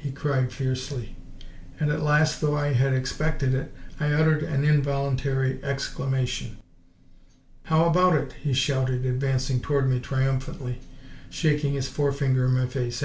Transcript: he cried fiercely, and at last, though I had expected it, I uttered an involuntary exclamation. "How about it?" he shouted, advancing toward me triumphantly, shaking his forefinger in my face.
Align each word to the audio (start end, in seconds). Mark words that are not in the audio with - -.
he 0.00 0.12
cried 0.12 0.52
fiercely, 0.52 1.16
and 1.80 1.90
at 1.90 2.00
last, 2.00 2.40
though 2.40 2.56
I 2.56 2.72
had 2.74 2.92
expected 2.92 3.52
it, 3.54 3.74
I 3.98 4.12
uttered 4.12 4.44
an 4.44 4.62
involuntary 4.62 5.58
exclamation. 5.64 6.58
"How 7.64 7.86
about 7.86 8.14
it?" 8.14 8.34
he 8.34 8.52
shouted, 8.52 9.04
advancing 9.04 9.58
toward 9.58 9.90
me 9.90 9.98
triumphantly, 9.98 10.78
shaking 11.28 11.72
his 11.72 11.88
forefinger 11.88 12.46
in 12.46 12.52
my 12.54 12.66
face. 12.68 12.98